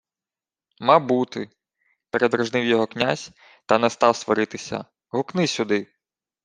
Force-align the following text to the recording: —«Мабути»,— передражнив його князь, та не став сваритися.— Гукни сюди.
—«Мабути»,— 0.79 1.49
передражнив 2.11 2.65
його 2.65 2.87
князь, 2.87 3.31
та 3.65 3.77
не 3.77 3.89
став 3.89 4.15
сваритися.— 4.15 4.85
Гукни 5.09 5.47
сюди. 5.47 5.87